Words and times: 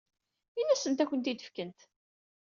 Ini-asent 0.59 1.01
ad 1.03 1.03
ak-tent-id-fkent. 1.07 1.79